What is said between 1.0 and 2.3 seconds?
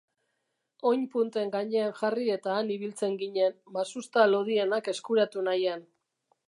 punten gainean jarri